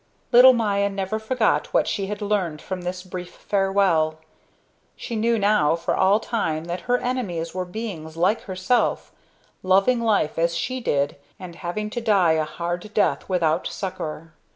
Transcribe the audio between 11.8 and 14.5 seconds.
to die a hard death without succor.